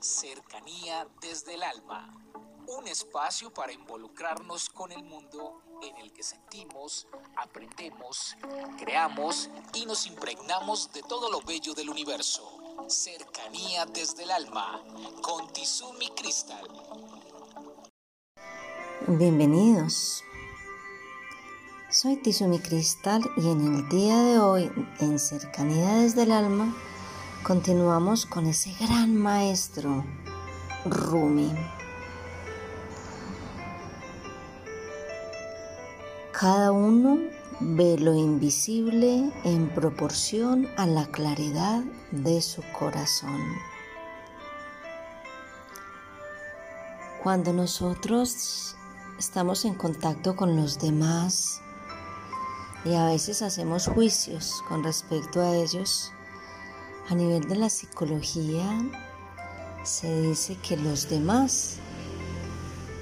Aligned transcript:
Cercanía 0.00 1.06
desde 1.20 1.54
el 1.54 1.62
alma. 1.62 2.14
Un 2.66 2.88
espacio 2.88 3.52
para 3.52 3.72
involucrarnos 3.72 4.68
con 4.70 4.92
el 4.92 5.02
mundo 5.02 5.62
en 5.82 5.96
el 5.98 6.12
que 6.12 6.22
sentimos, 6.22 7.06
aprendemos, 7.36 8.36
creamos 8.78 9.50
y 9.74 9.86
nos 9.86 10.06
impregnamos 10.06 10.92
de 10.92 11.02
todo 11.02 11.30
lo 11.30 11.40
bello 11.42 11.74
del 11.74 11.90
universo. 11.90 12.58
Cercanía 12.88 13.86
desde 13.86 14.24
el 14.24 14.30
alma 14.30 14.82
con 15.22 15.52
Tizumi 15.52 16.08
Crystal. 16.10 16.68
Bienvenidos. 19.06 20.22
Soy 21.90 22.16
Tizumi 22.16 22.58
Cristal 22.58 23.22
y 23.36 23.48
en 23.48 23.74
el 23.74 23.88
día 23.88 24.16
de 24.22 24.38
hoy, 24.40 24.70
en 25.00 25.18
Cercanía 25.18 25.94
desde 25.96 26.24
el 26.24 26.32
Alma, 26.32 26.74
continuamos 27.44 28.24
con 28.24 28.46
ese 28.46 28.74
gran 28.80 29.14
maestro, 29.14 30.02
Rumi. 30.86 31.52
Cada 36.32 36.72
uno 36.72 37.18
ve 37.60 37.98
lo 37.98 38.14
invisible 38.14 39.30
en 39.44 39.68
proporción 39.74 40.66
a 40.78 40.86
la 40.86 41.04
claridad 41.04 41.84
de 42.12 42.40
su 42.40 42.62
corazón. 42.78 43.42
Cuando 47.22 47.52
nosotros 47.52 48.74
estamos 49.18 49.66
en 49.66 49.74
contacto 49.74 50.34
con 50.34 50.56
los 50.56 50.78
demás 50.78 51.60
y 52.86 52.94
a 52.94 53.04
veces 53.04 53.42
hacemos 53.42 53.86
juicios 53.86 54.62
con 54.66 54.82
respecto 54.82 55.42
a 55.42 55.54
ellos, 55.56 56.10
a 57.08 57.14
nivel 57.14 57.46
de 57.48 57.56
la 57.56 57.68
psicología 57.68 58.64
se 59.82 60.22
dice 60.22 60.56
que 60.56 60.76
los 60.76 61.08
demás 61.08 61.76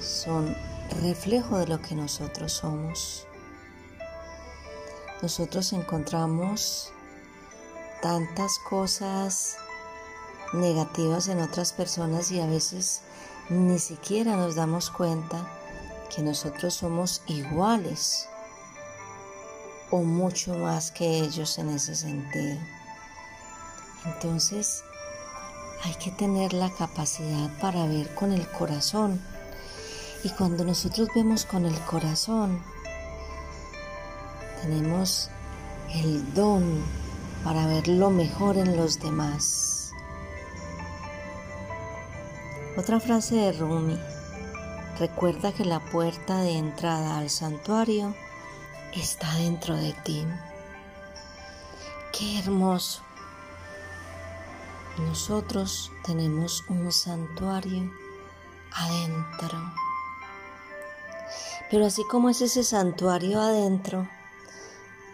son 0.00 0.54
reflejo 1.02 1.58
de 1.58 1.66
lo 1.66 1.80
que 1.80 1.94
nosotros 1.94 2.52
somos. 2.52 3.26
Nosotros 5.22 5.72
encontramos 5.72 6.92
tantas 8.02 8.58
cosas 8.68 9.56
negativas 10.52 11.28
en 11.28 11.40
otras 11.40 11.72
personas 11.72 12.30
y 12.30 12.40
a 12.40 12.46
veces 12.46 13.00
ni 13.48 13.78
siquiera 13.78 14.36
nos 14.36 14.54
damos 14.54 14.90
cuenta 14.90 15.48
que 16.14 16.22
nosotros 16.22 16.74
somos 16.74 17.22
iguales 17.26 18.28
o 19.90 20.02
mucho 20.02 20.54
más 20.54 20.90
que 20.90 21.20
ellos 21.20 21.58
en 21.58 21.70
ese 21.70 21.94
sentido. 21.94 22.75
Entonces 24.04 24.84
hay 25.82 25.94
que 25.94 26.10
tener 26.10 26.52
la 26.52 26.70
capacidad 26.70 27.50
para 27.60 27.86
ver 27.86 28.14
con 28.14 28.32
el 28.32 28.46
corazón. 28.48 29.20
Y 30.24 30.30
cuando 30.30 30.64
nosotros 30.64 31.08
vemos 31.14 31.44
con 31.44 31.66
el 31.66 31.78
corazón, 31.80 32.62
tenemos 34.62 35.30
el 35.94 36.34
don 36.34 36.84
para 37.44 37.66
ver 37.66 37.86
lo 37.88 38.10
mejor 38.10 38.56
en 38.56 38.76
los 38.76 38.98
demás. 38.98 39.92
Otra 42.76 43.00
frase 43.00 43.36
de 43.36 43.52
Rumi. 43.52 43.98
Recuerda 44.98 45.52
que 45.52 45.64
la 45.64 45.80
puerta 45.80 46.40
de 46.40 46.58
entrada 46.58 47.18
al 47.18 47.30
santuario 47.30 48.14
está 48.94 49.32
dentro 49.36 49.76
de 49.76 49.92
ti. 50.04 50.26
Qué 52.12 52.38
hermoso. 52.38 53.05
Nosotros 54.98 55.92
tenemos 56.04 56.64
un 56.68 56.90
santuario 56.90 57.92
adentro. 58.72 59.58
Pero 61.70 61.84
así 61.84 62.02
como 62.10 62.30
es 62.30 62.40
ese 62.40 62.64
santuario 62.64 63.40
adentro, 63.40 64.08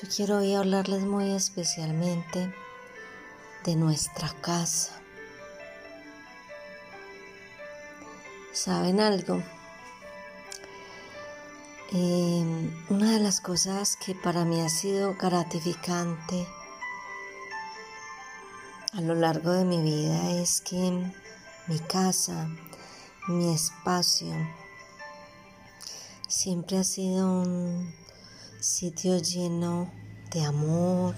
yo 0.00 0.08
quiero 0.14 0.38
hoy 0.38 0.54
hablarles 0.54 1.02
muy 1.02 1.30
especialmente 1.30 2.52
de 3.64 3.76
nuestra 3.76 4.30
casa. 4.40 5.00
¿Saben 8.52 9.00
algo? 9.00 9.42
Eh, 11.92 12.70
una 12.90 13.12
de 13.12 13.20
las 13.20 13.40
cosas 13.40 13.96
que 13.96 14.14
para 14.16 14.44
mí 14.44 14.60
ha 14.60 14.68
sido 14.68 15.14
gratificante 15.14 16.48
a 18.92 19.02
lo 19.02 19.14
largo 19.14 19.52
de 19.52 19.64
mi 19.64 19.82
vida 19.82 20.30
es 20.30 20.62
que 20.62 21.12
mi 21.66 21.78
casa, 21.80 22.48
mi 23.28 23.52
espacio, 23.52 24.32
siempre 26.26 26.78
ha 26.78 26.84
sido 26.84 27.42
un 27.42 27.94
sitio 28.60 29.18
lleno 29.18 29.90
de 30.32 30.42
amor, 30.42 31.14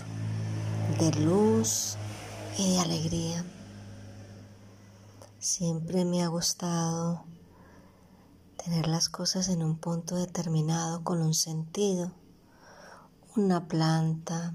de 0.99 1.13
luz 1.21 1.97
y 2.59 2.73
de 2.73 2.81
alegría. 2.81 3.45
Siempre 5.39 6.05
me 6.05 6.25
ha 6.25 6.29
gustado 6.29 7.25
tener 8.65 8.89
las 8.89 9.09
cosas 9.09 9.49
en 9.49 9.63
un 9.63 9.79
punto 9.79 10.17
determinado 10.17 11.05
con 11.05 11.23
un 11.23 11.35
sentido, 11.35 12.13
una 13.37 13.69
planta, 13.69 14.55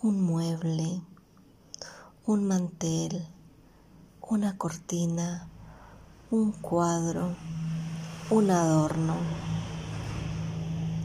un 0.00 0.22
mueble, 0.22 1.02
un 2.26 2.46
mantel, 2.46 3.26
una 4.22 4.56
cortina, 4.56 5.46
un 6.30 6.52
cuadro, 6.52 7.36
un 8.30 8.50
adorno. 8.50 9.14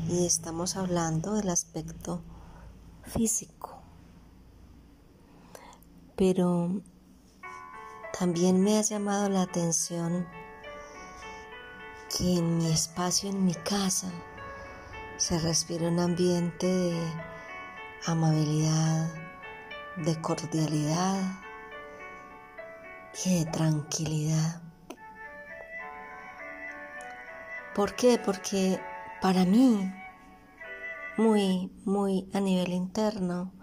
Y 0.07 0.25
estamos 0.25 0.77
hablando 0.77 1.33
del 1.33 1.49
aspecto 1.49 2.21
físico. 3.03 3.81
Pero 6.15 6.81
también 8.17 8.61
me 8.61 8.77
ha 8.77 8.81
llamado 8.81 9.27
la 9.27 9.41
atención 9.41 10.25
que 12.17 12.37
en 12.37 12.59
mi 12.59 12.67
espacio, 12.67 13.29
en 13.29 13.43
mi 13.43 13.55
casa, 13.55 14.09
se 15.17 15.37
respira 15.37 15.89
un 15.89 15.99
ambiente 15.99 16.65
de 16.65 17.13
amabilidad, 18.05 19.28
de 19.97 20.21
cordialidad 20.21 21.39
y 23.25 23.39
de 23.39 23.51
tranquilidad. 23.51 24.61
¿Por 27.75 27.95
qué? 27.95 28.17
Porque 28.23 28.79
para 29.21 29.45
mí, 29.45 29.93
muy, 31.17 31.71
muy 31.85 32.29
a 32.33 32.39
nivel 32.39 32.73
interno, 32.73 33.53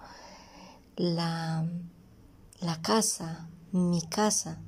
la, 0.97 1.67
la 2.61 2.81
casa, 2.83 3.49
mi 3.73 4.03
casa, 4.03 4.61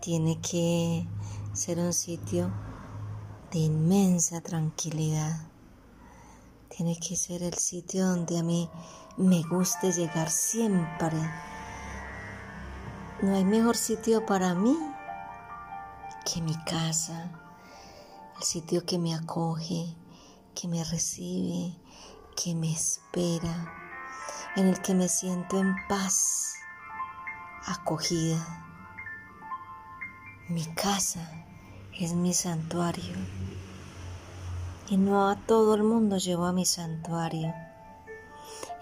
tiene 0.00 0.40
que 0.40 1.06
ser 1.52 1.78
un 1.78 1.92
sitio 1.92 2.52
de 3.52 3.60
inmensa 3.60 4.40
tranquilidad. 4.40 5.51
Tiene 6.82 6.98
que 6.98 7.14
ser 7.14 7.44
el 7.44 7.54
sitio 7.54 8.08
donde 8.08 8.40
a 8.40 8.42
mí 8.42 8.68
me 9.16 9.44
guste 9.44 9.92
llegar 9.92 10.28
siempre. 10.28 11.16
No 13.22 13.36
hay 13.36 13.44
mejor 13.44 13.76
sitio 13.76 14.26
para 14.26 14.52
mí 14.56 14.76
que 16.24 16.42
mi 16.42 16.56
casa, 16.64 17.30
el 18.36 18.42
sitio 18.42 18.84
que 18.84 18.98
me 18.98 19.14
acoge, 19.14 19.94
que 20.56 20.66
me 20.66 20.82
recibe, 20.82 21.78
que 22.34 22.56
me 22.56 22.72
espera, 22.72 23.72
en 24.56 24.66
el 24.66 24.82
que 24.82 24.94
me 24.94 25.08
siento 25.08 25.60
en 25.60 25.76
paz, 25.88 26.54
acogida. 27.64 28.44
Mi 30.48 30.66
casa 30.74 31.46
es 31.92 32.12
mi 32.12 32.34
santuario 32.34 33.14
y 34.92 34.98
no 34.98 35.30
a 35.30 35.36
todo 35.36 35.74
el 35.74 35.84
mundo 35.84 36.18
llevo 36.18 36.44
a 36.44 36.52
mi 36.52 36.66
santuario. 36.66 37.54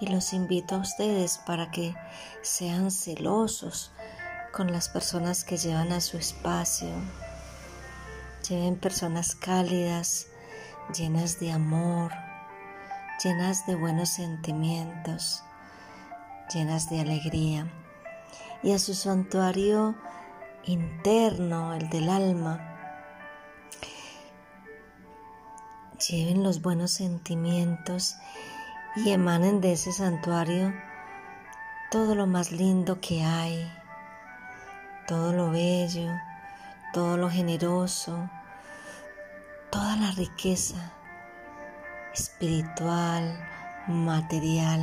Y 0.00 0.08
los 0.08 0.32
invito 0.32 0.74
a 0.74 0.78
ustedes 0.78 1.38
para 1.38 1.70
que 1.70 1.94
sean 2.42 2.90
celosos 2.90 3.92
con 4.52 4.72
las 4.72 4.88
personas 4.88 5.44
que 5.44 5.56
llevan 5.56 5.92
a 5.92 6.00
su 6.00 6.16
espacio. 6.16 6.88
Lleven 8.48 8.74
personas 8.74 9.36
cálidas, 9.36 10.26
llenas 10.92 11.38
de 11.38 11.52
amor, 11.52 12.10
llenas 13.22 13.64
de 13.68 13.76
buenos 13.76 14.08
sentimientos, 14.08 15.44
llenas 16.52 16.90
de 16.90 17.02
alegría. 17.02 17.72
Y 18.64 18.72
a 18.72 18.80
su 18.80 18.94
santuario 18.94 19.94
interno, 20.64 21.72
el 21.74 21.88
del 21.88 22.08
alma. 22.08 22.69
Lleven 26.08 26.42
los 26.42 26.62
buenos 26.62 26.92
sentimientos 26.92 28.16
y 28.96 29.10
emanen 29.10 29.60
de 29.60 29.72
ese 29.72 29.92
santuario 29.92 30.72
todo 31.90 32.14
lo 32.14 32.26
más 32.26 32.52
lindo 32.52 33.00
que 33.00 33.22
hay, 33.22 33.70
todo 35.06 35.32
lo 35.32 35.50
bello, 35.50 36.10
todo 36.94 37.16
lo 37.16 37.28
generoso, 37.28 38.30
toda 39.70 39.96
la 39.96 40.12
riqueza 40.12 40.92
espiritual, 42.14 43.38
material. 43.88 44.80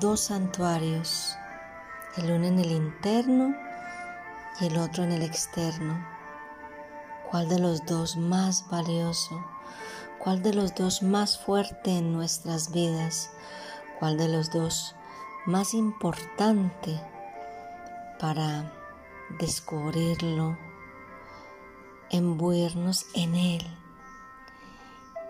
Dos 0.00 0.20
santuarios, 0.20 1.36
el 2.16 2.30
uno 2.32 2.46
en 2.46 2.58
el 2.58 2.72
interno 2.72 3.54
y 4.60 4.66
el 4.66 4.78
otro 4.78 5.04
en 5.04 5.12
el 5.12 5.22
externo. 5.22 6.19
¿Cuál 7.30 7.48
de 7.48 7.58
los 7.58 7.86
dos 7.86 8.16
más 8.16 8.68
valioso? 8.70 9.44
¿Cuál 10.18 10.42
de 10.42 10.52
los 10.52 10.74
dos 10.74 11.02
más 11.02 11.38
fuerte 11.38 11.96
en 11.96 12.12
nuestras 12.12 12.72
vidas? 12.72 13.30
¿Cuál 13.98 14.18
de 14.18 14.28
los 14.28 14.50
dos 14.50 14.96
más 15.46 15.74
importante 15.74 17.00
para 18.18 18.72
descubrirlo, 19.38 20.58
embuirnos 22.10 23.06
en 23.14 23.34
él 23.34 23.66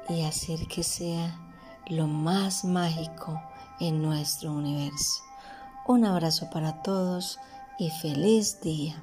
y 0.08 0.24
hacer 0.24 0.66
que 0.66 0.82
sea 0.82 1.38
lo 1.86 2.06
más 2.06 2.64
mágico 2.64 3.40
en 3.78 4.02
nuestro 4.02 4.52
universo. 4.52 5.22
Un 5.86 6.04
abrazo 6.04 6.50
para 6.50 6.82
todos 6.82 7.38
y 7.78 7.90
feliz 7.90 8.60
día. 8.60 9.02